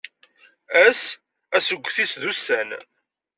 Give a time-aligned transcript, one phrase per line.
[0.85, 1.01] Ass
[1.57, 2.69] asget-is d ussan.